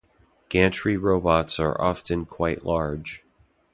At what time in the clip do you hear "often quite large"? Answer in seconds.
1.79-3.23